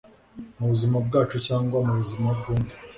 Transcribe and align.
mubuzima 0.57 0.97
bwacu 1.07 1.37
cyangwa 1.47 1.77
mubuzima 1.85 2.27
bw'undi. 2.37 2.73